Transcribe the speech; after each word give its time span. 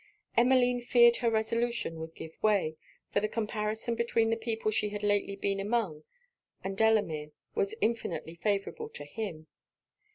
Emmeline 0.35 0.81
feared 0.81 1.17
her 1.17 1.29
resolution 1.29 1.99
would 1.99 2.15
give 2.15 2.31
way; 2.41 2.75
for 3.11 3.19
the 3.19 3.27
comparison 3.27 3.93
between 3.93 4.31
the 4.31 4.35
people 4.35 4.71
she 4.71 4.89
had 4.89 5.03
lately 5.03 5.35
been 5.35 5.59
among, 5.59 6.03
and 6.63 6.75
Delamere, 6.75 7.29
was 7.53 7.75
infinitely 7.81 8.33
favourable 8.33 8.89
to 8.89 9.05
him. 9.05 9.45